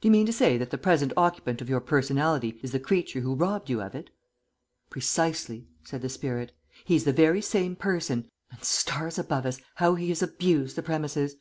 [0.00, 3.20] "Do you mean to say that the present occupant of your personality is the creature
[3.20, 4.08] who robbed you of it?"
[4.88, 6.52] "Precisely," said the spirit.
[6.86, 11.36] "He's the very same person, and, stars above us, how he has abused the premises!